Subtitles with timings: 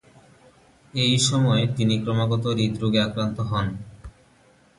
[0.93, 3.67] এই সময় তিনি ক্রমাগত হৃদরোগে আক্রান্ত হন।